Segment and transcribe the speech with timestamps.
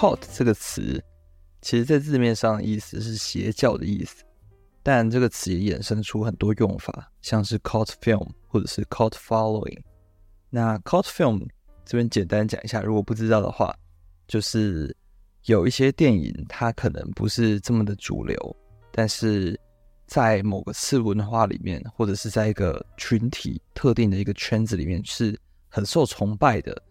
[0.00, 0.98] cult 这个词，
[1.60, 4.24] 其实在字面上的意思是邪教的意思，
[4.82, 9.78] 但这个词也衍生出很多用法，像是 cult film 或者是 cult following。
[10.48, 11.46] 那 cult film
[11.84, 13.76] 这边简单讲一下，如果不知道的话，
[14.26, 14.96] 就是
[15.44, 18.56] 有一些电影它可能不是这么的主流，
[18.90, 19.60] 但是
[20.06, 26.82] 在某个次文化里面，或者是在一个群体特定的一个圈子里面是很受崇拜的。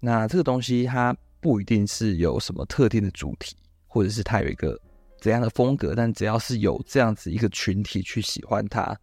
[0.00, 3.56] 那这个东西它不一定是有什么特定的主题，
[3.86, 4.78] 或者是它有一个
[5.20, 8.98] 怎样的风格，但只要是有这样子一个群体去喜欢它，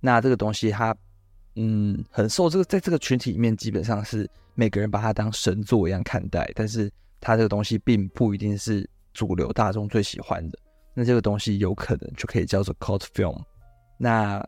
[0.00, 0.96] 那这个东西它
[1.54, 6.90] 嗯很受这个在这个群体里面基本上是每个人把它当神作一样看待，但是
[7.20, 10.58] 它这个东西并不一定是主流大众最喜欢的，
[10.94, 13.42] 那这个东西有可能就可以叫做 cult film。
[13.98, 14.46] 那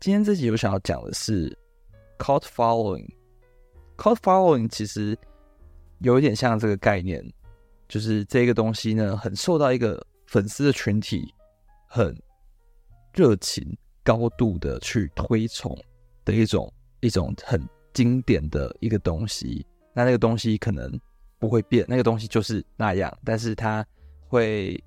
[0.00, 1.56] 今天这集我想要讲的是
[2.18, 3.08] cult following。
[3.96, 5.16] cult following 其实
[5.98, 7.24] 有一点像这个概念，
[7.88, 11.32] 就是这个东西呢，很受到一个粉丝的群体
[11.86, 12.14] 很
[13.12, 15.76] 热情、高度的去推崇
[16.24, 19.66] 的一种一种很经典的一个东西。
[19.92, 20.98] 那那个东西可能
[21.38, 23.86] 不会变，那个东西就是那样，但是它
[24.28, 24.82] 会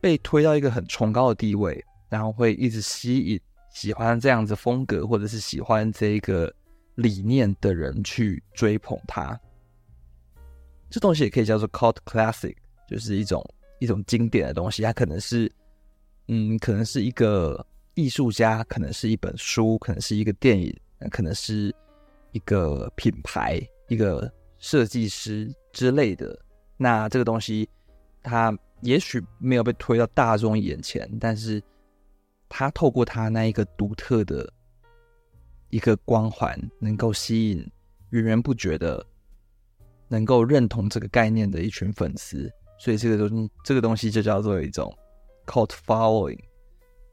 [0.00, 3.40] 被推到一个很崇高的地位，然后会一直吸引
[3.72, 6.52] 喜欢这样子风格，或者是喜欢这个。
[6.98, 9.36] 理念的人去追捧它，
[10.94, 12.54] 这东西也可以叫做 cult classic，
[12.88, 13.44] 就是一种
[13.80, 14.80] 一种经典的东西。
[14.80, 15.50] 它可能是，
[16.28, 20.72] 嗯，可能是一个艺术家，可能是一本书，可能是一个电影，
[21.10, 21.74] 可能是
[22.30, 26.38] 一个品牌，一个设计师之类的。
[26.76, 27.68] 那这个东西，
[28.22, 31.60] 它也许没有被推到大众眼前，但是
[32.48, 34.48] 它透过它那一个独特的。
[35.70, 37.68] 一个光环能够吸引
[38.10, 39.04] 源源不绝的、
[40.08, 44.92] 能够认同这个概念的一群粉丝，所以这个东这个东西就叫做一种
[45.46, 46.38] cult following，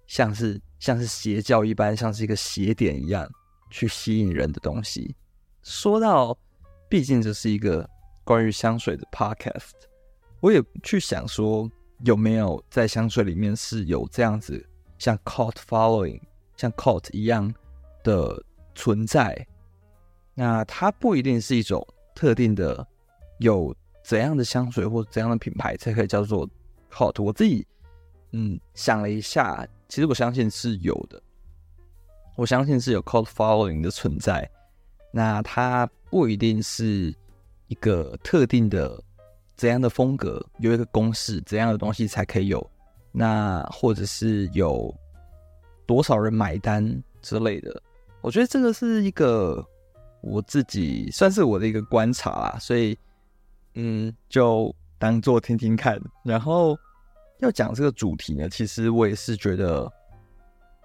[0.08, 3.30] 像是像是邪教一般，像是一个邪典一样
[3.70, 5.16] 去吸引人的东西。
[5.64, 6.38] 说到，
[6.90, 7.88] 毕竟这是一个
[8.24, 9.72] 关于香水的 podcast，
[10.40, 11.70] 我也去想说，
[12.04, 14.64] 有没有在香水里面是有这样子
[14.98, 16.20] 像 cult following、
[16.56, 17.54] 像 cult 一样
[18.04, 18.44] 的。
[18.74, 19.46] 存在，
[20.34, 22.86] 那它不一定是一种特定的，
[23.40, 26.50] 有怎样的香水或怎样的品牌才可以叫做
[26.92, 27.22] cult。
[27.24, 27.66] 我自己
[28.32, 31.22] 嗯想了一下，其实我相信是有的，
[32.36, 34.50] 我相信是有 cult following 的存在。
[35.12, 37.14] 那它不一定是
[37.68, 39.02] 一个特定的
[39.56, 42.72] 怎样的风格，有一个公式，怎样的东西才可以有，
[43.12, 44.94] 那或者是有
[45.86, 47.82] 多少人买单之类的。
[48.22, 49.66] 我觉得这个是一个
[50.22, 52.98] 我自己算是我的一个观察啦，所以
[53.76, 56.00] 嗯，就当做听听看。
[56.24, 56.78] 然后
[57.40, 59.92] 要讲这个主题呢，其实我也是觉得，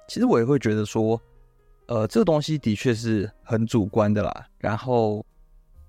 [0.09, 1.21] 其实我也会觉得说，
[1.87, 4.47] 呃，这个东西的确是很主观的啦。
[4.59, 5.25] 然后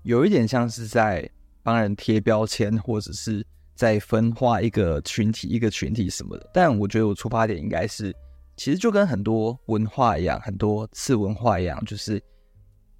[0.04, 1.30] 有一点像是在
[1.64, 6.50] 帮人贴标签，或者是在分化一个群体、一个群体什么的。
[6.54, 8.16] 但我觉得我出发点应该是。
[8.60, 12.20] 其实就跟很多文化一样，很多次文化一样，就是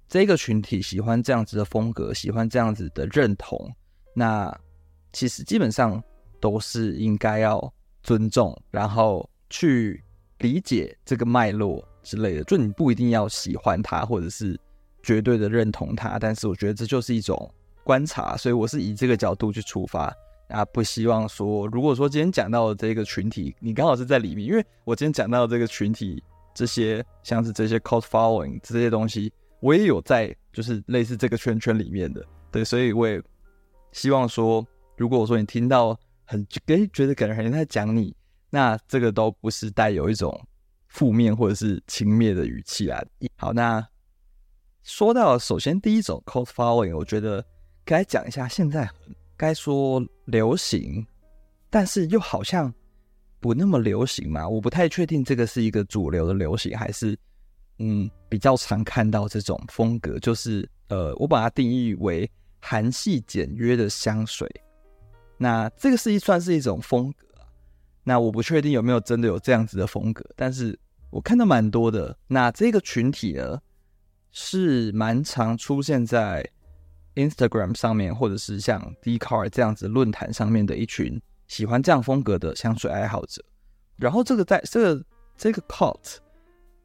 [0.08, 3.70] 这个群体喜欢这样子的风格，喜欢这样子的认同，
[4.14, 4.52] 那
[5.12, 6.02] 其实基本上
[6.40, 10.02] 都是应该要尊重，然后去
[10.38, 12.44] 理解这个脉络之类的。
[12.44, 14.58] 就你不一定要喜欢他，或者是
[15.02, 17.52] 绝对的认同他，但是我觉得这就是一种
[17.84, 20.12] 观察，所以我是以这个角度去出发。
[20.48, 29.30] 啊，不希望说，如果说今天讲到的这个群体，你刚好是在里面，因为我今天讲到的这个群体，这些像是这些 cult following 这些东西，
[29.60, 33.22] 我也有在，就是类似这个圈圈里面的，对，所以我也
[33.92, 38.14] 希望说，如果我说你听到很诶觉得感觉很像在讲你，
[38.50, 40.38] 那这个都不是带有一种
[40.88, 43.02] 负面或者是轻蔑的语气啦。
[43.36, 43.86] 好，那
[44.82, 47.44] 说到首先第一种 cold following，我觉得
[47.84, 48.88] 该讲一下现在。
[49.40, 51.06] 该说流行，
[51.70, 52.74] 但是又好像
[53.38, 54.48] 不那么流行嘛。
[54.48, 57.16] 我不太确定这个是一个主流的流行，还是
[57.78, 60.18] 嗯比较常看到这种风格。
[60.18, 62.30] 就是呃，我把它定义为
[62.60, 64.48] 韩系简约的香水。
[65.36, 67.26] 那这个是一算是一种风格。
[68.04, 70.78] 那我不确定有没有真的有这样子的风格，但是
[71.10, 72.16] 我看到蛮多的。
[72.26, 73.60] 那这个群体呢，
[74.32, 76.48] 是蛮常出现在。
[77.14, 83.42] Instagram 上面，或者是像 d c a r 这样子论坛上面的一群喜欢这样风格的香水爱好者，
[83.96, 85.04] 然后这个在这个
[85.36, 86.18] 这个 cult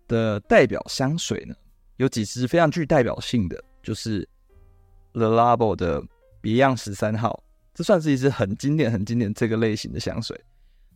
[0.07, 1.55] 的代表香水呢，
[1.97, 4.27] 有几支非常具代表性的，就是
[5.13, 6.03] Le Labo 的
[6.41, 10.39] 别样十三号，这算是一支很经典、很经典这个类型的香水。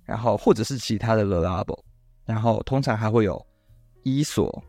[0.03, 1.77] 然后或者是其他的 Le Labo，
[2.25, 3.45] 然后通常还会有
[4.03, 4.63] 伊索，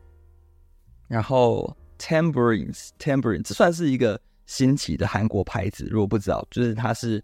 [1.06, 7.23] 然后 Tambourines，Tambourines 这算是一个新奇的韩国牌子，如果不知道，就是它是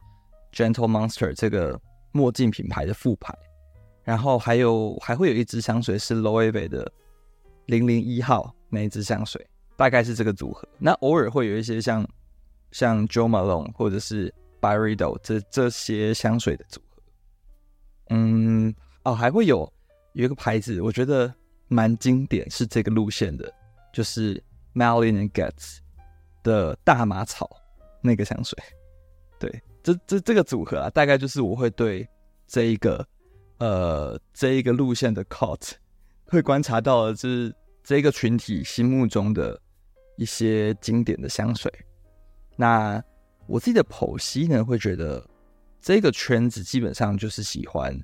[0.52, 1.76] Gentle Monster 这个
[2.12, 3.36] 墨镜品牌的副牌。
[4.04, 6.88] 然后还有还会有一支香水是 Loewe 的
[7.66, 9.44] 零零一号那一支香水，
[9.76, 10.68] 大概是这个组合。
[10.78, 12.06] 那偶尔会有一些像
[12.70, 17.02] 像 Jo Malone 或者是 Byredo 这这些香水的组合。
[18.10, 18.74] 嗯，
[19.04, 19.72] 哦，还会有
[20.12, 21.32] 有一个牌子，我觉得
[21.68, 23.52] 蛮经典，是这个路线的，
[23.92, 24.42] 就是
[24.74, 25.78] Malin and Getz
[26.42, 27.48] 的大麻草
[28.02, 28.58] 那个香水。
[29.38, 32.06] 对，这这这个组合啊，大概就是我会对
[32.46, 33.06] 这一个
[33.58, 35.72] 呃这一个路线的 Cult
[36.26, 39.60] 会观察到的，是这个群体心目中的
[40.16, 41.72] 一些经典的香水。
[42.56, 43.02] 那
[43.46, 45.24] 我自己的剖析呢，会觉得。
[45.86, 47.94] 这个圈子基本上就是喜欢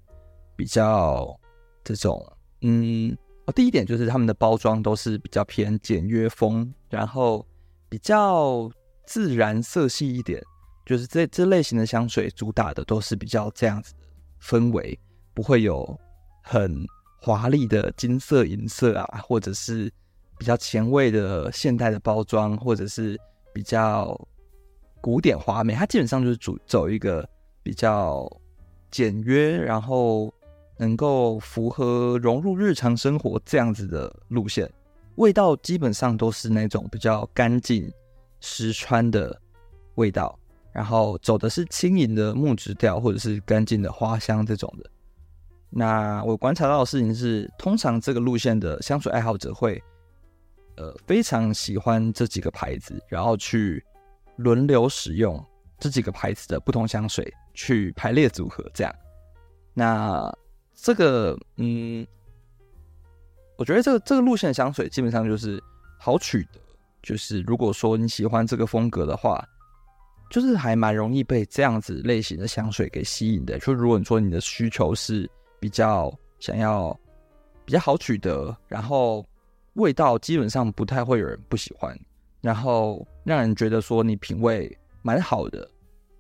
[0.55, 1.35] 比较
[1.83, 2.23] 这种，
[2.61, 7.43] 嗯，哦，第一点就是他们的包装都是比较偏简约风，然后
[7.89, 8.71] 比较
[9.07, 10.43] 自然色系一点，
[10.85, 14.01] 就是这这类型的香水主打的都是比较这样子的
[14.43, 15.01] 氛围，
[15.33, 15.99] 不会有
[16.43, 16.87] 很
[17.21, 19.93] 华丽的金色、银色啊，或者是
[20.39, 23.21] 比较前卫的现代的包装，或者是
[23.53, 24.19] 比较
[25.01, 27.29] 古典华美，它基本上就是主走一个。
[27.63, 28.27] 比较
[28.91, 30.33] 简约，然后
[30.79, 34.69] 能够符合融入日常生活这样子的路线，
[35.17, 37.93] 味道基本上都是那种比较干净、
[38.41, 39.39] 实穿的
[39.97, 40.37] 味道，
[40.73, 44.91] 然后走的是轻盈的木质调或者是干净的花香这种的。
[45.71, 49.83] 那我观察到的事情是，通常这个路线的香水爱好者会，
[50.77, 53.85] 呃，非常喜欢这几个牌子，然后去
[54.37, 55.45] 轮流使用
[55.79, 57.33] 这几个牌子的不同香水。
[57.53, 58.95] 去排列组合这样，
[59.75, 60.33] 那
[60.73, 62.07] 这个嗯，
[63.59, 65.63] 我觉得这个这个路线的香水基本上就是
[65.99, 66.61] 好取得，
[67.03, 69.45] 就是如果说你喜欢这个风格的话，
[70.31, 73.59] 就是还蛮容易被这样子类型的香水给吸引的。
[73.59, 75.29] 就如果你说你的需求是
[75.61, 76.99] 比较想要
[77.65, 79.25] 比较好取得，然后
[79.75, 81.97] 味道基本上不太会有人不喜欢，
[82.41, 85.71] 然后让人觉得说你品味蛮好的。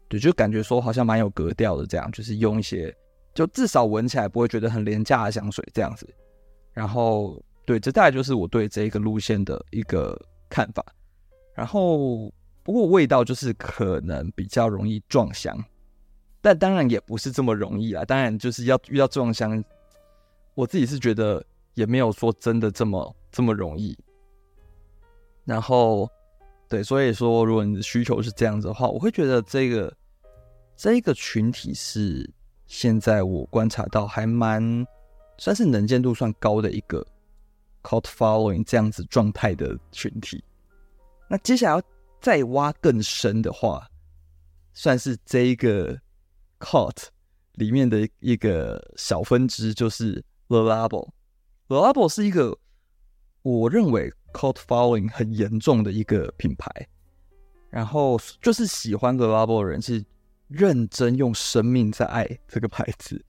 [0.08, 2.94] 对，就感觉说好像蛮有格调的，这样就是用一些，
[3.32, 6.08] 就至少闻起来不会觉得很廉价的香水这样子。
[6.72, 10.84] 然后，对，这大概就是我对这一个路线的一个看法。
[11.54, 12.32] 然后，
[12.64, 15.56] 不过味道就是可能比较容易撞香，
[16.40, 18.04] 但当然也不是这么容易啦。
[18.04, 19.62] 当然就是要遇到撞香，
[20.54, 21.44] 我自己是觉得
[21.74, 23.96] 也没有说真的这么这么容易。
[25.44, 26.10] 然后，
[26.68, 29.92] 对，所以说如果你的需求是这样子的话，我会觉得这个。
[30.82, 32.26] 这个群体是
[32.66, 34.62] 现在我观察到还蛮
[35.36, 37.06] 算是能见度算高的一个
[37.82, 40.42] cult following 这样子状态的群体。
[41.28, 41.86] 那接下来要
[42.18, 43.86] 再挖更深的话，
[44.72, 45.94] 算是这一个
[46.60, 47.08] cult
[47.54, 52.56] 里面的一个小分支，就是 The Label，The Label 是一个
[53.42, 56.70] 我认为 cult following 很严重的一个品牌，
[57.70, 60.04] 然后就是喜欢 The Label 的人是。
[60.50, 63.24] 认真用生命在爱这个牌子，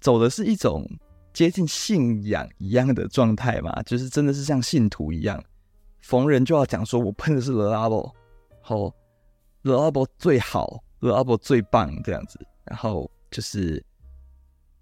[0.00, 0.84] 走的是一种
[1.32, 5.40] 接近信仰一样的状态嘛，就是真的是像信徒一样，
[6.00, 8.12] 逢人就要讲说，我喷的是 The Label，
[8.60, 8.92] 好
[9.62, 13.82] The Label 最好，Le Labo 最棒这样子，然后就是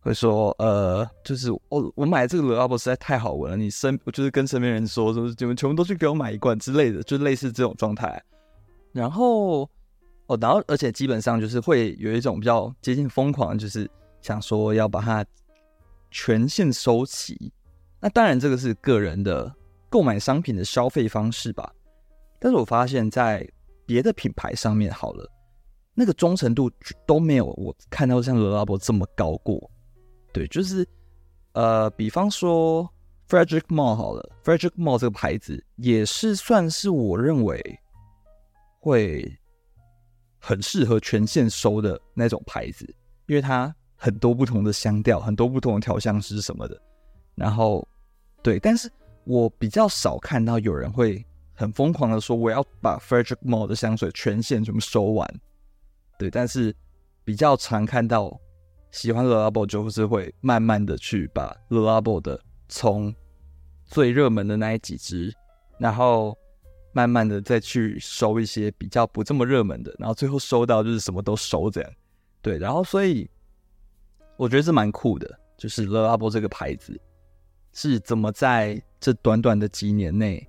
[0.00, 8.22] 会说，呃，就是我我买这个 Le Labo 实在太好闻了，你身我就是跟身边人说，说你们全部都去给我买一罐之类的，就类似这种状态，
[8.92, 9.68] 然后。
[10.26, 13.86] 哦，然后而且基本上就是会有一种比较接近疯狂，就是
[14.22, 15.22] 想说要把它
[16.10, 17.52] 全线收齐。
[18.00, 19.54] 那当然这个是个人的
[19.90, 21.70] 购买商品的消费方式吧。
[22.40, 23.46] 但是我发现，在
[23.84, 25.30] 别的品牌上面好了，
[25.94, 26.70] 那个忠诚度
[27.06, 29.70] 都没有我看到像 l 拉 l a 这么高过。
[30.32, 30.86] 对，就是
[31.52, 32.88] 呃，比方说
[33.28, 37.80] Frederick m o l l 好了，Frederick m o l l 这个牌子也是算是我认为
[38.80, 39.36] 会。
[40.46, 42.84] 很适合全线收的那种牌子，
[43.28, 46.78] 因为它很多不同的香调，很多不同的调香师什么的。
[47.34, 47.88] 然后，
[48.42, 48.92] 对，但是
[49.24, 51.24] 我比较少看到有人会
[51.54, 55.26] 很疯狂的说我要把 Frederick m o l l 的香水全线全部收完。
[56.18, 56.74] 对，但是
[57.24, 58.40] 比较常看到
[58.90, 63.14] 喜欢 Le Labo 就是会慢慢的去把 Le Labo 的从
[63.84, 65.34] 最热门的那一几只，
[65.78, 66.36] 然后
[66.92, 71.90] 慢慢的再去收一些比较不这么热门的，然后最后收到就是什么都收这样。
[72.40, 73.28] 对，然后所以
[74.36, 76.98] 我觉得这蛮酷的，就是 Le Labo 这个牌子
[77.72, 80.46] 是怎么在这短短的几年内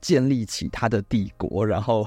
[0.00, 2.06] 建立起它的帝国，然后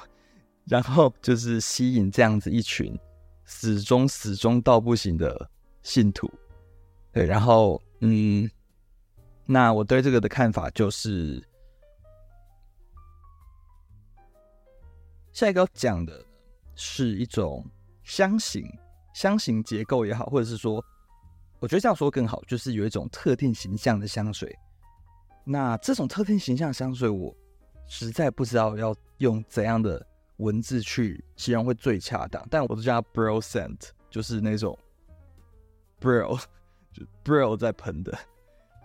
[0.65, 2.97] 然后就是吸引这样子一群
[3.45, 5.49] 死忠死忠到不行的
[5.83, 6.31] 信徒。
[7.11, 8.49] 对，然后嗯。
[9.47, 11.39] 那我对这个的看法就是，
[15.31, 16.25] 下一个要讲的
[16.73, 17.63] 是一种
[18.03, 18.67] 香型，
[19.13, 20.83] 香型结构也好，或者是说，
[21.59, 24.51] 我觉得这样说更好，就是有一种特定形象的香水。
[25.43, 27.31] 那这种特定形象香水，我
[27.87, 30.03] 实在不知道要用怎样的
[30.37, 34.77] 文字去形容会最恰当，但我都叫它 bro scent，就是那种
[35.99, 36.41] bro，
[36.91, 38.17] 就 bro 在喷的。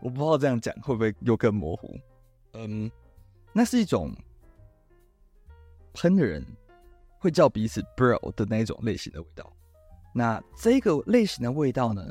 [0.00, 1.98] 我不知道这样讲会不会又更模糊。
[2.54, 2.90] 嗯，
[3.52, 4.14] 那是一种
[5.92, 6.44] 喷的人
[7.18, 9.52] 会叫彼此 bro 的那种类型的味道。
[10.12, 12.02] 那这个类型的味道呢，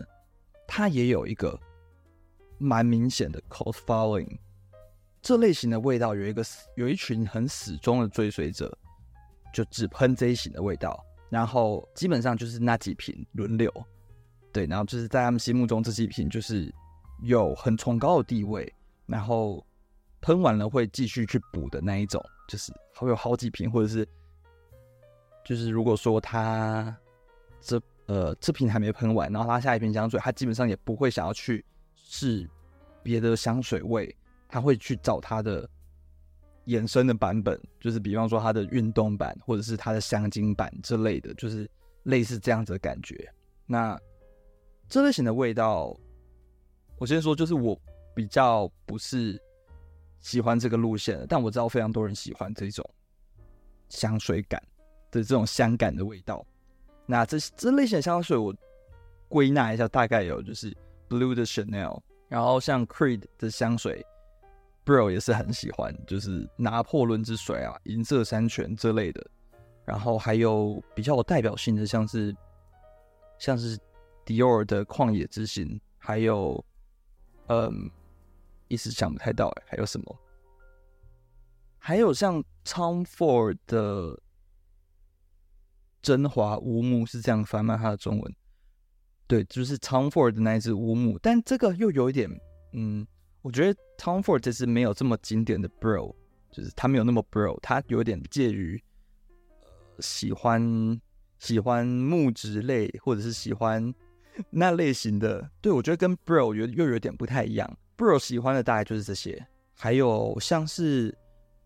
[0.67, 1.59] 它也有一个
[2.57, 4.37] 蛮明显的 cult following。
[5.21, 6.41] 这类型的味道有一个
[6.75, 8.77] 有一群很死忠的追随者，
[9.53, 13.71] 就只喷这一型的味道，然后基本上就是那几瓶轮流。
[14.51, 16.73] 对，然后就是在他们心目中这几瓶就是。
[17.23, 18.73] 有很崇高的地位，
[19.05, 19.61] 然后
[20.21, 24.07] 喷完了会继续去补的那一种，就是会有好几瓶，或者是
[25.43, 26.95] 就是如果说他
[27.59, 32.49] 这呃这瓶还没喷完，然后他下一瓶香水，他基本上也不会想要去试
[33.03, 34.15] 别的香水味，
[34.47, 35.69] 他会去找他的
[36.69, 41.69] 衍生的版本，就是比方说它的运动版或者是它的香精版之类的，就是
[42.03, 43.29] 类似这样子的感觉。
[43.65, 43.99] 那
[44.87, 45.97] 这类型的味道。
[47.01, 47.79] 我先说，就是我
[48.13, 49.41] 比较不是
[50.19, 52.85] 喜欢这个路线的，但我知道非常多人喜欢这种
[53.87, 54.61] 香水感
[55.09, 56.45] 的这种香感的味道。
[57.05, 58.53] 那这这类型的香水，我
[59.29, 60.75] 归纳一下，大概有就是
[61.07, 64.05] Bleu de Chanel，然后像 Creed 的香水
[64.85, 69.25] ，Bro 也是很喜欢，就是拿破仑之水啊、银色山泉之类的。
[69.85, 72.35] 然后还有比较有代表性的，像是
[73.37, 73.77] 像是
[74.25, 76.63] Dior 的旷野之心，还有。
[77.51, 77.89] 嗯，
[78.67, 80.19] 一时想不太到哎，还有什么？
[81.79, 84.21] 还有像 Tom Ford 的
[85.99, 87.75] 真华乌木是这样翻吗？
[87.75, 88.35] 它的中文
[89.25, 92.29] 对，就是 Tom Ford 的那一只乌木，但这个又有一点，
[92.73, 93.07] 嗯，
[93.41, 96.15] 我觉得 Tom Ford 这是没有这么经典的 Bro，
[96.51, 98.81] 就是他没有那么 Bro，他有点介于
[99.61, 99.67] 呃
[99.99, 101.01] 喜欢
[101.37, 103.93] 喜欢木质类，或者是喜欢。
[104.51, 107.77] 那类型的，对，我觉得跟 Bro 有又有点不太一样。
[107.97, 111.13] Bro 喜欢的大概就是这些，还有像是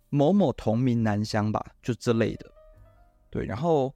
[0.09, 2.51] 某某同名男香吧，就这类的。
[3.29, 3.93] 对，然后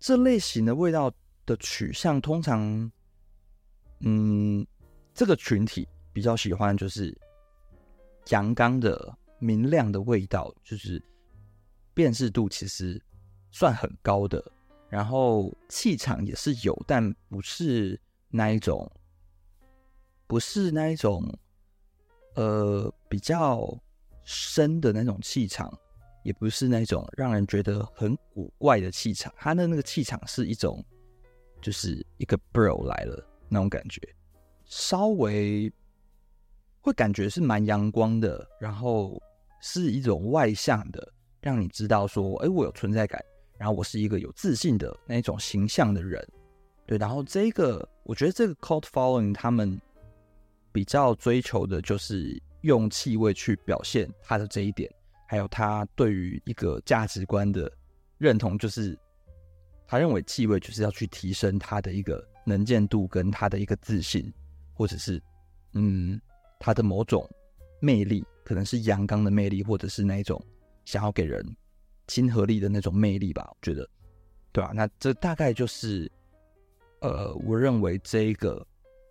[0.00, 1.08] 这类型的味道
[1.44, 2.90] 的取向，通常，
[4.00, 4.66] 嗯，
[5.14, 7.14] 这个群体比较喜欢就是
[8.30, 11.02] 阳刚的、明亮的味道，就是
[11.92, 12.98] 辨识度其实
[13.50, 14.42] 算很高的，
[14.88, 18.00] 然后气场也是有，但不是。
[18.28, 18.90] 那一种
[20.26, 21.22] 不是那一种，
[22.34, 23.66] 呃，比较
[24.24, 25.72] 深的那种气场，
[26.24, 29.32] 也不是那种让人觉得很古怪的气场。
[29.36, 30.84] 他的那个气场是一种，
[31.62, 34.02] 就是一个 bro 来了那种感觉，
[34.64, 35.72] 稍微
[36.86, 39.20] 会感觉是蛮阳光的，然后
[39.60, 43.20] 是一种外向的，让你知道说，哎，我有存在感，
[43.58, 46.24] 然后我是一个有自信的那种形象的人。
[46.86, 49.80] 对，然后这个我觉得这个 cult following 他们
[50.70, 54.88] 比较追求的就是用气味去表现他的这一点，
[55.26, 57.68] 还有他对于一个价值观的
[58.16, 58.96] 认同，就是
[59.88, 64.32] 他认为气味就是要去提升他的一个能见度跟他的一个自信，
[64.72, 65.20] 或者是
[65.72, 66.20] 嗯
[66.58, 67.28] 他的某种
[67.80, 70.42] 魅力，可能是阳刚的魅力，或者是那一种
[70.84, 71.44] 想要给人
[72.06, 73.88] 亲和力的那种魅力吧，我觉得，
[74.52, 74.72] 对吧？
[74.74, 76.10] 那这大概就是。
[77.00, 78.66] 呃，我认为这一个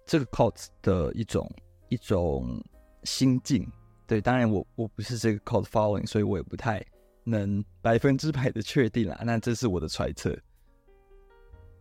[0.07, 1.49] 这个 cult 的一种
[1.87, 2.59] 一种
[3.03, 3.65] 心境，
[4.07, 6.83] 对，当然我我不是这个 cult following，所以我也不太
[7.23, 9.21] 能百分之百的确定啦。
[9.23, 10.35] 那这是我的揣测。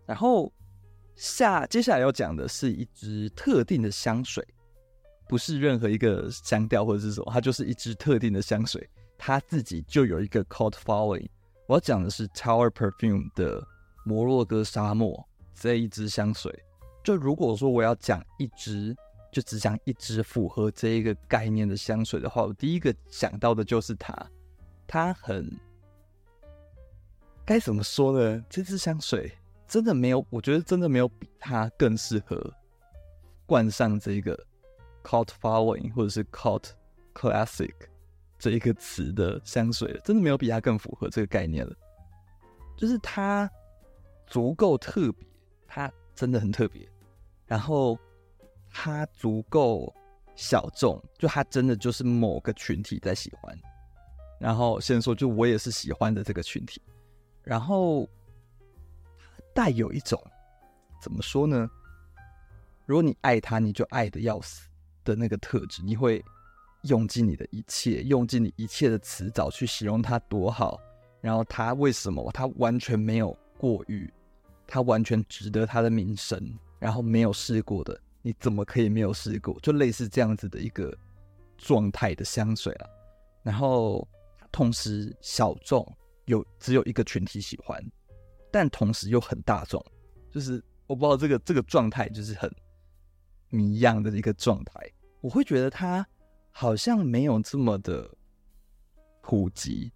[0.04, 0.52] 然后
[1.16, 4.46] 下接下来要讲的是一支特定的香水，
[5.28, 11.26] 不是任何一个香调或者是什么，它就是一支特定的香水，它自己就有一个 cult following。
[11.66, 13.66] 我要讲的是 Tower Perfume 的
[14.04, 15.26] 摩洛哥沙漠。
[15.56, 16.52] 这一支香水，
[17.04, 18.92] 就如果说我要讲一支，
[19.30, 24.14] 就只讲一支符合这一个概念的香水的话，我第一个想到的就是它。
[24.86, 25.48] 它很
[27.44, 28.44] 该怎么说呢？
[28.50, 29.30] 这支香水
[29.68, 32.52] 真的没有，我觉得真的没有比它更适合
[33.46, 34.36] 冠上这个
[35.04, 36.70] cult following 或者是 cult
[37.14, 37.72] classic
[38.38, 41.72] 这一个词的香水，真的没有比它更符合这个概念了。
[42.76, 43.48] 就是它
[44.26, 45.28] 足够特别，
[45.68, 46.88] 它真的很特别，
[47.46, 47.96] 然后
[48.70, 49.94] 它足够
[50.34, 53.56] 小众，就它真的就是某个群体在喜欢。
[54.40, 56.82] 然后先说，就我也是喜欢的这个群体。
[57.42, 58.08] 然后
[59.54, 60.20] 带有一种
[61.00, 61.70] 怎么说呢？
[62.86, 64.68] 如果你爱他，你就爱的要死
[65.04, 66.24] 的那个特质，你会
[66.82, 70.80] 用尽你的一切，用尽你一切的词藻去形容他多好。
[71.20, 72.30] 然后他为什么？
[72.32, 74.12] 他完全没有过誉，
[74.66, 76.58] 他完全值得他的名声。
[76.78, 79.58] 然后没有试过的，你怎么可以没有试过？
[79.60, 80.96] 就类似这样子的一个
[81.56, 82.86] 状态的香水啊。
[83.42, 84.06] 然后。
[84.52, 85.84] 同时小众，
[86.26, 87.84] 有只有一个群体喜欢，
[88.52, 89.84] 但同时又很大众，
[90.30, 92.48] 就是我不知道这个这个状态就是很
[93.54, 94.74] 谜一样的一个状态。
[95.20, 96.06] 我会觉得它
[96.50, 98.10] 好像没有这么的
[99.22, 99.90] 普及，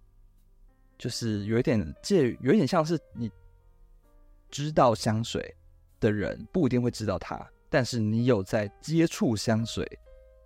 [0.97, 3.29] 就是有一点介，有点像是你
[4.49, 5.55] 知道香水
[5.99, 9.85] 的人不一定会知道它，但是你有在接触香水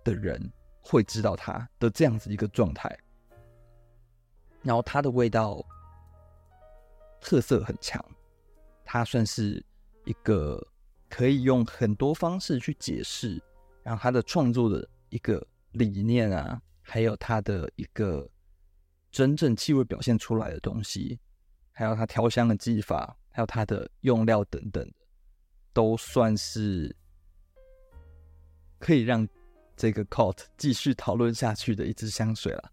[0.04, 0.52] 的人
[0.82, 2.94] 会知道它的这样子一个状态。
[4.62, 5.64] 然后它的味道
[7.20, 8.04] 特色很强，
[8.84, 9.64] 它算是
[10.04, 10.62] 一个
[11.16, 13.40] 可以用很多方式去解释，
[13.84, 18.28] 然后他的创作的一个理念啊，还有他的一个
[19.12, 21.20] 真正气味表现出来的东西，
[21.70, 24.92] 还有他调香的技法，还有他的用料等等，
[25.72, 26.92] 都算是
[28.80, 29.24] 可以让
[29.76, 32.72] 这个 cult 继续讨论下去的一支香水了。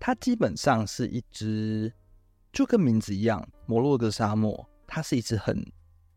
[0.00, 1.92] 它基本上是一支，
[2.52, 4.68] 就跟名字一样，摩洛哥沙漠。
[4.84, 5.64] 它是一支很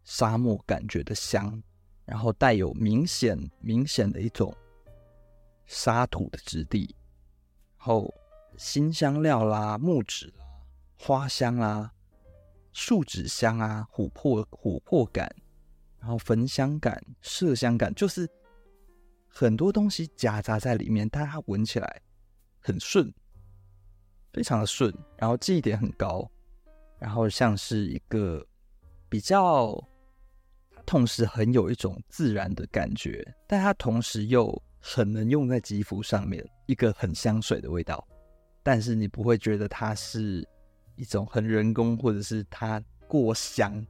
[0.06, 1.62] 沙漠感觉的香，
[2.06, 4.56] 然后带有明显明显的一种
[5.66, 6.96] 沙土的质地，
[7.78, 8.14] 然后
[8.56, 10.46] 辛香料啦、木质啦、
[10.98, 11.92] 花香啦、
[12.72, 15.30] 树脂香啊、琥珀琥珀感，
[16.00, 18.30] 然后焚香感、麝香感，就是
[19.28, 22.02] 很多东西夹杂在里面，但它闻起来
[22.60, 23.14] 很顺。
[24.32, 26.30] 非常的顺，然后记忆点很高，
[27.00, 28.46] 然后像是一个
[29.08, 29.82] 比较，
[30.86, 38.08] 同时很有一种自然的感觉，但它同时又很能用在肌肤上面，一个很香水的味道，
[38.64, 40.48] 但是你不会觉得它是
[40.96, 43.86] 一种很人工或者是它过香，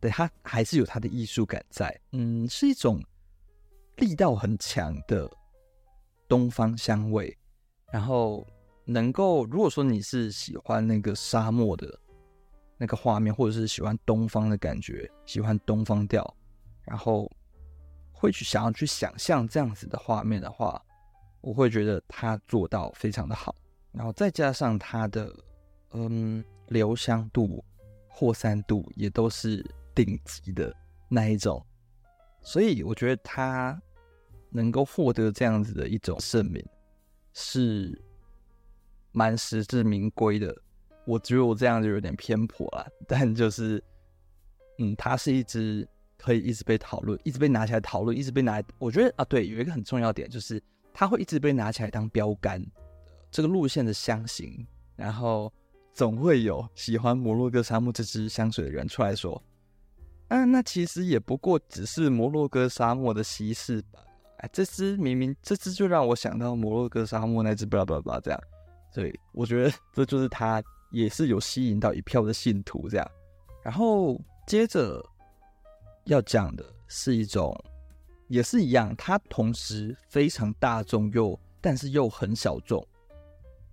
[0.00, 3.02] 对，它还是有它的艺术感在，嗯，是一种
[3.96, 5.30] 力道很强的
[6.28, 7.36] 东方香味，
[7.92, 8.46] 然后。
[8.90, 11.86] 能够，如果说你是喜欢那个沙漠的
[12.78, 16.34] 那个画面，或者是喜欢东方的感觉，喜欢东方调，
[16.84, 17.30] 然后
[18.12, 20.82] 会去想要去想象这样子的画面的话，
[21.40, 23.54] 我会觉得他做到非常的好。
[23.92, 25.30] 然后再加上他的
[25.90, 27.64] 嗯留香度、
[28.08, 29.64] 扩散度也都是
[29.94, 30.74] 顶级的
[31.08, 31.64] 那一种，
[32.40, 33.80] 所以我觉得他
[34.50, 36.64] 能够获得这样子的一种盛名
[37.32, 38.00] 是。
[39.10, 40.54] 蛮实至名归的，
[41.08, 43.82] 我觉得我这样就有点偏颇了，但就是，
[44.78, 48.62] 嗯，它是一支可以一直被讨论、一直被拿起来讨论、一直被拿。
[48.78, 52.62] 我觉得啊，对，有一个很重要点就是，它会一直被拿起来当标杆，
[53.30, 54.66] 这个路线的香型，
[54.96, 55.50] 然后
[55.94, 59.42] 总会有喜欢摩洛哥沙漠这支香水的人出来说，
[60.28, 64.04] 啊，那其实也不过只是摩洛哥沙漠的稀释版，
[64.40, 68.38] 哎，这支明明这支就让我想到摩洛哥沙漠那支，巴拉巴拉这样。
[68.92, 73.10] 对，我觉得这就是他也是有吸引到一票的信徒这样。
[73.62, 75.04] 然后接着
[76.04, 77.54] 要讲的是一种，
[78.28, 82.86] 也是一样，它同时非常大众又但是又很小众，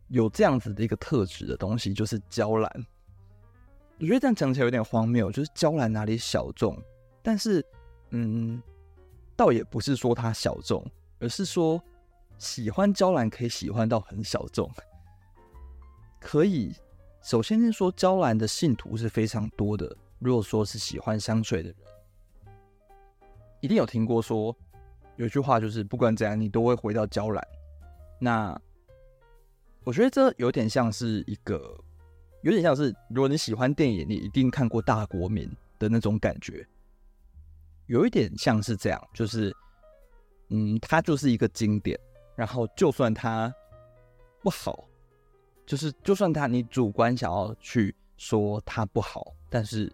[0.10, 2.86] 有这样子的一个特质的东西，就是娇兰。
[4.00, 6.78] 我觉得这样讲起来有点荒谬，就是娇兰哪里小众？
[7.24, 7.66] 但是，
[8.10, 8.62] 嗯，
[9.36, 10.86] 倒也不是说它小众，
[11.20, 11.82] 而是说
[12.38, 14.70] 喜欢娇兰可以喜欢到很小众。
[16.20, 16.76] 可以，
[17.26, 19.98] 首先先说娇兰的信徒是非常多的。
[20.20, 21.78] 如果说是喜欢香水的人，
[23.62, 24.56] 一定有听过说
[25.16, 27.44] 有句话，就是不管怎样，你都会回到娇兰。
[28.20, 28.56] 那
[29.84, 31.76] 我觉得这有点像是一个，
[32.44, 36.64] 有点像是如果你喜欢电影，你一定看过《大国民》的那种感觉，
[37.88, 39.52] 有一点像是这样，就是
[40.50, 42.00] 嗯，它就是一个经典。
[42.36, 43.52] 然后就算它
[44.44, 44.85] 不好。
[45.66, 49.92] 就是，就算他你主观想要去说他不好，但是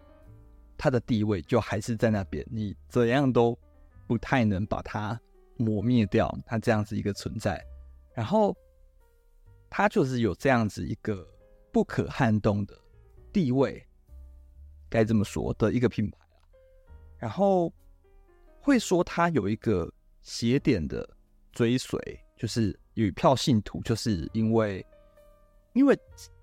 [0.76, 3.58] 他的地位就还是在那边，你怎样都
[4.06, 5.18] 不太能把它
[5.56, 7.64] 磨灭掉，他这样子一个存在。
[8.14, 8.54] 然后
[9.70, 11.26] 他就是有这样子一个
[11.72, 12.78] 不可撼动的
[13.32, 13.82] 地位，
[14.90, 16.44] 该这么说的一个品牌啊。
[17.16, 17.72] 然后
[18.60, 21.08] 会说他有一个邪点的
[21.50, 21.98] 追随，
[22.36, 24.84] 就是与票信徒，就是因为
[25.72, 25.98] 因为。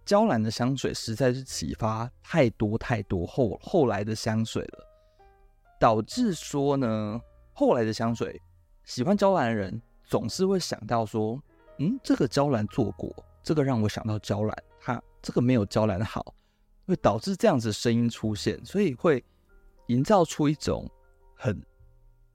[0.05, 4.83] 娇兰的香水实在是启发太多太多后后来的香水了，
[5.79, 7.21] 导致说呢，
[7.53, 8.41] 后来的香水
[8.85, 11.39] 喜欢娇兰的人总是会想到说，
[11.77, 16.33] 嗯，这个娇兰做过，这个让我想到娇兰，它这个没有娇兰好，
[16.87, 19.23] 会导致这样子声音出现，所以会
[19.89, 20.89] 营造出一种
[21.35, 21.63] 很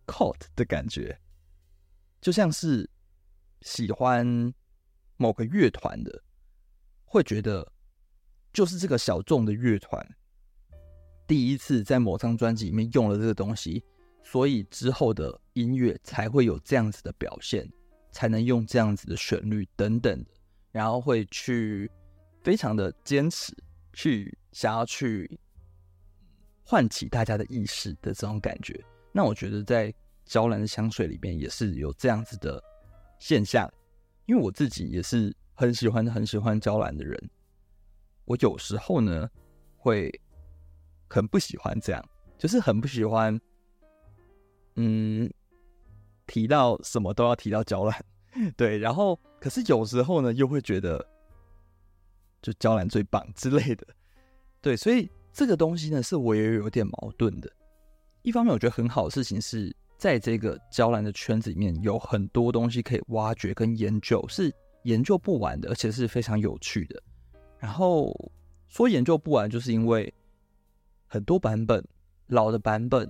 [0.07, 1.19] cult 的感觉，
[2.21, 2.89] 就像是
[3.63, 4.55] 喜欢
[5.17, 6.23] 某个乐团的。
[7.15, 7.65] 会觉得，
[8.53, 10.05] 就是这个小众的乐团
[11.29, 13.85] 第一次在某张专辑里面用了这个东西，
[14.25, 17.71] 所以之后的音乐才会有这样子的表现，
[18.11, 20.27] 才能用这样子的旋律等等，
[20.73, 21.89] 然后会去
[22.43, 23.57] 非常的坚持，
[23.93, 25.39] 去想要去
[26.65, 28.85] 唤起大家的意识的这种感觉。
[29.13, 32.61] 那我觉得在娇兰的香水里面也是有这样子的
[33.21, 33.73] 现象，
[34.27, 35.33] 因为我自己也是。
[35.55, 37.31] 很喜欢很喜欢娇兰的人，
[38.25, 39.31] 我有时候呢
[39.77, 40.13] 会
[41.09, 42.05] 很不喜欢这样，
[42.37, 43.41] 就是很不喜欢，
[44.75, 45.33] 嗯，
[46.27, 48.05] 提到什么都要提到娇兰，
[48.57, 51.07] 对，然后可是有时候呢又会觉得，
[52.43, 53.87] 就娇兰最棒之类的，
[54.61, 57.49] 对，所以这个东西呢是我也有点矛盾的。
[58.23, 64.53] 一方面我觉得很好的事情是在这个娇兰的圈子里面有很多东西可以挖掘跟研究，是。
[64.85, 67.03] 研究不完的，而且是非常有趣的。
[67.59, 68.15] 然后
[68.69, 70.13] 说研究不完，就是因为
[71.07, 71.83] 很多版本，
[72.29, 73.09] 老的版本、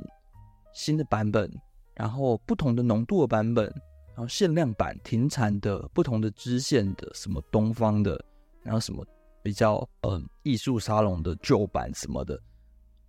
[0.73, 1.51] 新的版本，
[1.95, 3.67] 然后不同的浓度的版本，
[4.09, 8.25] 然后限量版停产的、不同的支线的，什么东方的，
[8.63, 9.05] 然后什么
[9.43, 12.41] 比较嗯艺术沙龙的旧版什么的，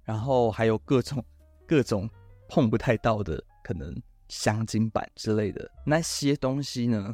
[0.03, 1.23] 然后还有各种
[1.67, 2.09] 各种
[2.47, 3.95] 碰不太到的，可能
[4.27, 7.13] 镶金版之类的那些东西呢。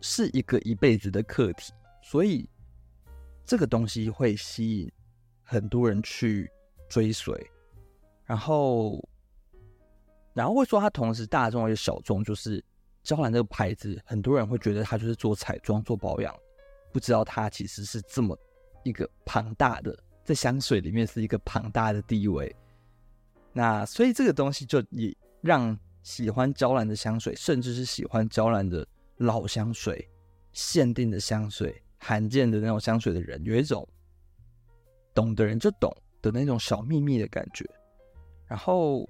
[0.00, 2.48] 是一个一辈子的课题，所以
[3.44, 4.92] 这个东西会吸引
[5.42, 6.50] 很多人去
[6.88, 7.34] 追随，
[8.24, 9.02] 然后，
[10.34, 12.64] 然后会说它同时大众也小众，就是
[13.02, 16.34] 娇兰这个牌子，很多人会觉得它就是做彩妆、做保养，
[16.92, 18.38] 不知道它其实是这么
[18.84, 22.54] 一个庞大的，在香水里面是一个庞大的地位。
[23.52, 28.86] 那所以这个东西就也让喜欢娇兰的香水，甚至是喜欢娇兰的。
[29.18, 30.08] 老香水、
[30.52, 33.86] 限定的香水、罕见的那种香水的人，有一种
[35.14, 37.68] 懂的人就懂的那种小秘密的感觉。
[38.46, 39.08] 然后，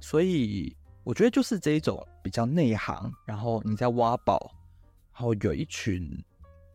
[0.00, 4.52] 所以我觉得就是这一种比较内行，然后你在挖宝，
[5.12, 6.10] 然后有一群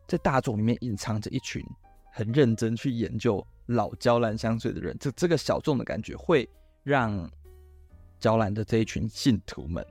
[0.08, 1.63] 在大众里面隐藏着一群
[2.12, 6.49] 很认真去研究老娇兰香水的人，这这个小众的感觉会
[6.84, 7.30] 让
[8.17, 9.86] 娇兰的这一群信徒们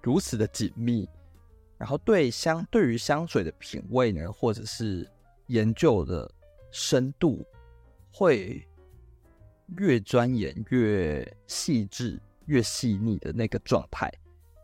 [0.00, 1.08] 如此的紧密。
[1.82, 5.04] 然后对香，对于香水的品味呢，或者是
[5.48, 6.30] 研究的
[6.70, 7.44] 深度，
[8.12, 8.64] 会
[9.78, 14.08] 越钻研越细致、越细腻的那个状态。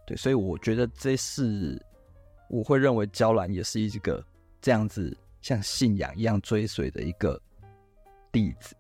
[0.07, 1.85] 对，所以我觉得这是
[2.49, 4.25] 我会认为娇兰也是一个
[4.61, 7.37] 这样子像信仰一样追随的一个
[8.31, 8.77] 弟子。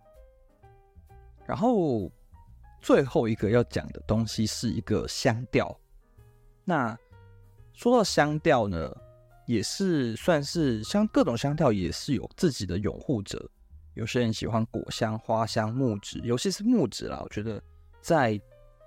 [1.44, 2.08] 然后
[2.80, 5.76] 最后一个要讲的东西是一个香调，
[6.64, 6.96] 那。
[7.78, 8.92] 说到香调呢，
[9.46, 13.48] 也是算是像各种香调也是有自己的拥护者。
[13.94, 17.20] 有些人喜欢果香、花香、木质，尤其是木质啦。
[17.22, 17.62] 我觉得
[18.00, 18.40] 在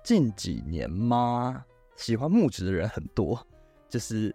[0.04, 1.64] 近几年嘛，
[1.96, 3.42] 喜欢木质的人很多，
[3.88, 4.34] 就是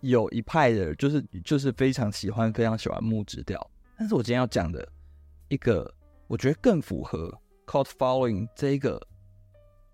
[0.00, 3.70] 有一派的，就是就是非常喜欢、非常喜欢木质调。
[3.96, 4.86] 但是我今天要讲的
[5.48, 5.90] 一个，
[6.26, 7.34] 我觉得更符合
[7.66, 9.00] cult following 这一个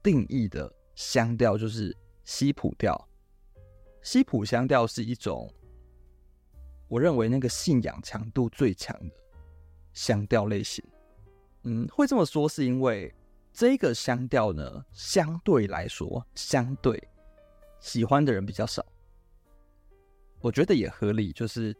[0.02, 3.08] 定义的香调，就是西普调。
[4.04, 5.50] 西普香调是一种，
[6.88, 9.14] 我认为那个信仰强度最强的
[9.94, 10.84] 香调类型。
[11.62, 13.12] 嗯，会这么说是因为
[13.50, 17.02] 这个香调呢，相对来说，相对
[17.80, 18.84] 喜欢的人比较少。
[20.40, 21.74] 我觉得也合理，就是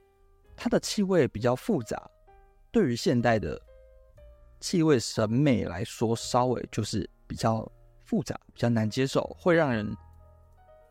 [0.57, 2.11] 它的气味比较复杂，
[2.73, 3.61] 对于现代的
[4.61, 7.71] 气味审美来说，稍微就是比较
[8.03, 9.95] 复杂，比较难接受，会让人。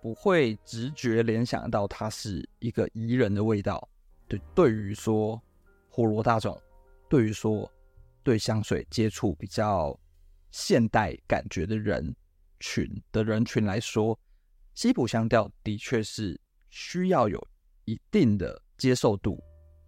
[0.04, 3.88] 不会直觉联想到它是一个宜人的味道，
[4.28, 5.42] 对，对于说
[5.88, 6.62] 火罗大众
[7.08, 7.72] 对于说
[8.22, 9.98] 对香水接触比较
[10.52, 12.14] 现代感觉的人
[12.60, 14.20] 群的人群来说，
[14.74, 16.38] 西普香调的确是
[16.70, 17.42] 需要有
[17.86, 19.42] 一定的接受度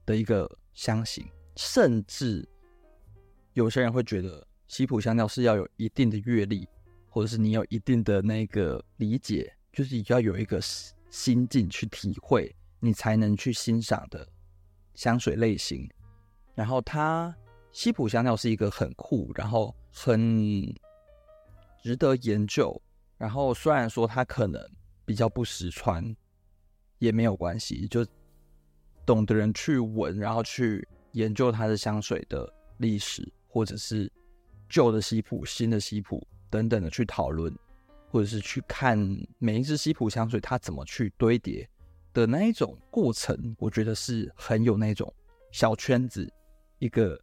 [0.05, 2.47] 的一个香型，甚至
[3.51, 6.65] 有些人会觉得西普香调是要有一定的阅历，
[7.09, 10.59] 或者是你有一定的那个理解，就是要有一个
[11.09, 14.25] 心境去体会，你才能去欣赏的
[14.93, 15.87] 香水类型。
[16.55, 17.35] 然后它
[17.73, 20.73] 西普香料是一个很酷，然后很
[21.83, 22.81] 值得研究。
[23.17, 24.65] 然后虽然说它可能
[25.03, 26.15] 比较不实穿，
[26.99, 28.05] 也没有关系，就
[29.05, 34.09] 懂的人去闻，然后去研究它的香水的历史，或者是
[34.69, 37.53] 旧的西普、新的西普等等的去讨论。
[38.09, 38.97] 或者是去看
[39.39, 41.67] 每一支西普香水，它怎么去堆叠
[42.13, 45.13] 的那一种过程，我觉得是很有那种
[45.51, 46.31] 小圈子
[46.79, 47.19] 一个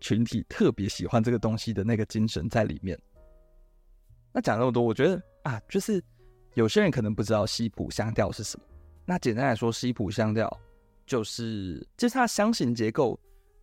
[0.00, 2.98] 群体特别喜欢这个东西的那个精神在里面。
[4.32, 6.02] 那讲那么多，我觉得啊，就是
[6.54, 8.66] 有些人可能不知道西普香调是什么。
[9.04, 10.60] 那简单来说，西普香调
[11.06, 13.18] 就是，其实它香型结构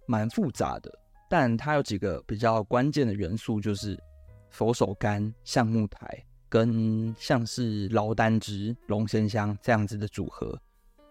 [0.05, 0.91] 蛮复杂的，
[1.29, 3.99] 但它有几个比较关键的元素，就是
[4.49, 6.23] 佛手柑、橡木苔。
[6.51, 10.53] 跟像是劳丹脂、龙涎香这样子的组合，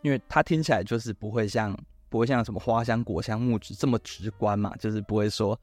[0.03, 1.75] 因为它听起来就是不会像
[2.11, 5.59] 不会像什么花香、果香、木质这么直观嘛，就是不会说，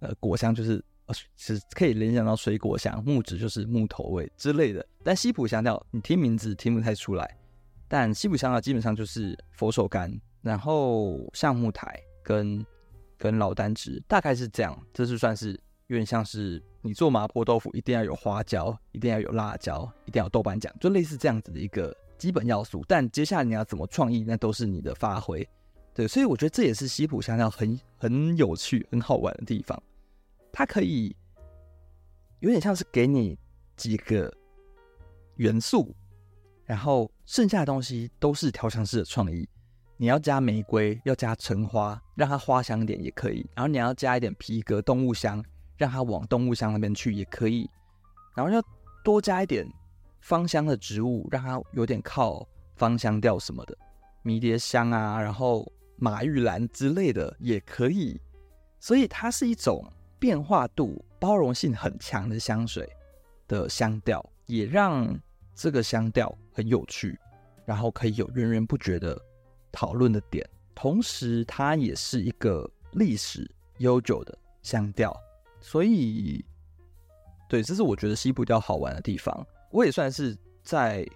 [0.00, 4.84] 呃，果香就是呃是可以联想到水果香，木质就是木头味之类的。
[5.04, 7.38] 但西普香调你听名字听不太出来，
[7.86, 12.66] 但西普香调基本上就是佛手柑，然后橡木苔跟
[13.16, 15.56] 跟劳丹脂，大概是这样，这是算是
[15.92, 16.62] 有点像是。
[16.84, 22.84] 你做麻婆豆腐一定要有花椒，一定要有辣椒，一定要有豆瓣酱，就类似这样子的一个基本要素。
[22.88, 25.48] 但接下来你要怎么创意，那都是你的发挥。
[25.94, 29.80] 对，所以我觉得这也是西普香料很很有趣、很好玩的地方。
[30.50, 31.14] 它可以
[32.40, 33.38] 有点像是给你
[33.76, 34.28] 几个
[35.36, 35.94] 元素，
[36.64, 39.48] 然后剩下的东西都是调香师的创意。
[39.96, 43.48] 你要加玫瑰，要加橙花，让它花香点也可以。
[43.54, 45.40] 然后你要加一点皮革、动物香。
[45.76, 47.68] 让它往动物香那边去也可以，
[48.34, 48.62] 然后要
[49.04, 49.66] 多加一点
[50.20, 53.76] 芳香的植物，让它有点靠芳香调什么的，
[54.22, 58.20] 迷迭香啊，然后马玉兰之类的也可以。
[58.78, 59.84] 所以它是一种
[60.18, 62.88] 变化度、包容性很强的香水
[63.46, 65.16] 的香调，也让
[65.54, 67.18] 这个香调很有趣，
[67.64, 69.20] 然后可以有源源不绝的
[69.70, 70.48] 讨论的点。
[70.74, 75.14] 同时，它也是一个历史悠久的香调。
[75.62, 76.44] 所以，
[77.48, 79.46] 对，这是我觉得西普调好玩的地方。
[79.70, 81.06] 我也算是在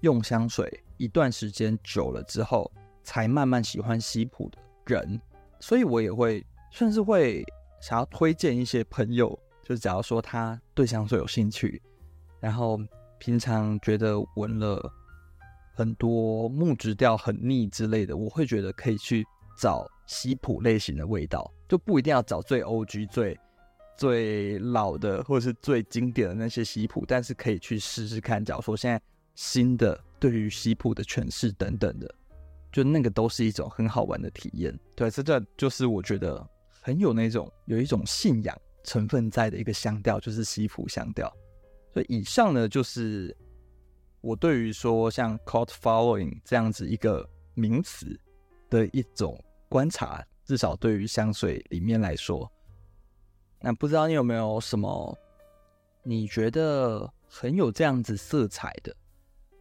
[0.00, 2.70] 用香水一段时间久了之后，
[3.02, 5.20] 才慢慢喜欢西普的人。
[5.60, 7.44] 所以我也会算是会
[7.80, 11.82] 想要推荐一些朋友，就是假如说他对香水有兴趣，
[12.40, 12.78] 然后
[13.18, 14.80] 平常觉得闻了
[15.74, 19.26] 很多木质调很腻之类的，我会觉得可以去
[19.60, 23.38] 找西普类型的味道，就不一定要找最 OG 最。
[23.98, 28.42] 最老的或者是最经典的那些西普，但是可以去试试看。
[28.42, 28.98] 假如说现在
[29.34, 32.14] 新的对于西普的诠释等等的，
[32.72, 34.78] 就那个都是一种很好玩的体验。
[34.94, 36.48] 对，这这就是我觉得
[36.80, 41.30] 很有那种有一种信仰成分在的一个香调，就是西普香调。
[41.92, 43.36] 所以以上呢，就是
[44.20, 48.18] 我对于说像 cult following 这样子一个名词
[48.70, 49.36] 的一种
[49.68, 52.48] 观察，至少对于香水里面来说。
[53.60, 55.18] 那不知道你有没有什么
[56.02, 58.94] 你觉得很有这样子色彩的，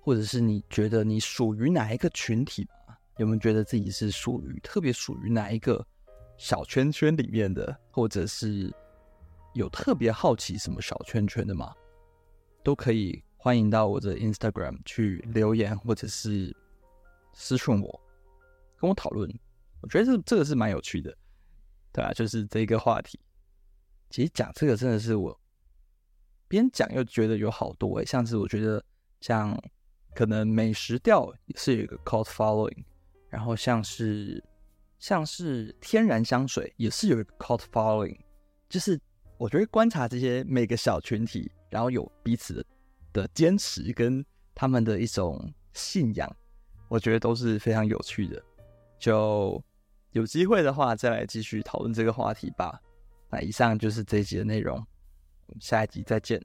[0.02, 2.68] 或者是你觉得你属于哪一个群体？
[3.18, 5.84] 有没有觉得自己是属于特别属于哪一个
[6.38, 8.72] 小圈圈里面的，或者是
[9.54, 11.74] 有特别好奇什么小圈圈的吗？
[12.64, 16.56] 都可以欢迎到我的 Instagram 去留言，或者是
[17.34, 18.02] 私信我，
[18.78, 19.28] 跟我讨论。
[19.82, 21.12] 我觉得这这个是蛮有趣的，
[21.92, 23.20] 对啊，就是这个话题。
[24.10, 25.38] 其实讲这个真的是我
[26.48, 28.84] 边讲又觉得有好多诶，像是我觉得
[29.20, 29.58] 像
[30.16, 32.84] 可能美食调也是有一个 cult following，
[33.30, 34.44] 然后像是
[34.98, 38.18] 像是天然香水也是有一个 cult following，
[38.70, 39.00] 就是
[39.38, 42.66] 我觉得观察这些每个小群体，然后有彼此的
[43.14, 46.34] 的坚持跟他们的一种信仰，
[46.88, 48.42] 我觉得都是非常有趣的。
[48.98, 49.62] 就
[50.14, 52.82] 有机会的话，再来继续讨论这个话题吧。
[53.30, 54.78] 那以上就是这一集的内容，
[55.48, 56.42] 我们下一集再见。